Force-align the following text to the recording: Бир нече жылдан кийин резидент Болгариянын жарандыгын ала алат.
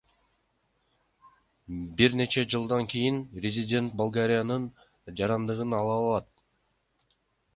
Бир 1.99 2.11
нече 2.21 2.41
жылдан 2.53 2.87
кийин 2.93 3.19
резидент 3.45 3.93
Болгариянын 4.01 4.67
жарандыгын 5.21 5.79
ала 5.81 5.93
алат. 6.01 6.45